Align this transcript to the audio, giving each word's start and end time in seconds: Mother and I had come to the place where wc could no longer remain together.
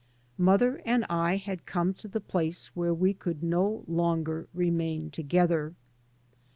Mother 0.39 0.81
and 0.83 1.05
I 1.11 1.35
had 1.35 1.67
come 1.67 1.93
to 1.93 2.07
the 2.07 2.19
place 2.19 2.75
where 2.75 2.91
wc 2.95 3.19
could 3.19 3.43
no 3.43 3.83
longer 3.87 4.47
remain 4.51 5.11
together. 5.11 5.75